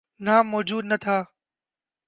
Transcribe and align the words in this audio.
نام 0.25 0.45
موجود 0.53 0.83
نہ 0.85 0.97
تھا۔ 1.03 1.17